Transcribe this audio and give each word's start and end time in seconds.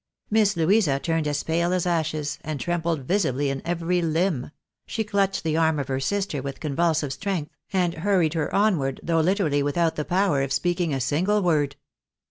Miss 0.31 0.57
Louisa 0.57 0.97
turned 0.97 1.27
as 1.27 1.43
pale 1.43 1.71
as 1.73 1.85
ashes, 1.85 2.39
and 2.43 2.59
trembled 2.59 3.01
visibly 3.03 3.51
in 3.51 3.61
every 3.63 4.01
limb; 4.01 4.49
she 4.87 5.03
clutched 5.03 5.43
the 5.43 5.55
arm 5.55 5.77
of 5.77 5.89
her 5.89 5.99
sister 5.99 6.41
with 6.41 6.59
convulsive 6.59 7.13
strength, 7.13 7.55
and 7.71 7.93
hurried 7.93 8.33
her 8.33 8.51
onward, 8.51 8.99
though 9.03 9.21
literally 9.21 9.61
without 9.61 9.97
the 9.97 10.03
power 10.03 10.41
of 10.41 10.51
speaking 10.51 10.91
a 10.91 10.99
single 10.99 11.43
word. 11.43 11.75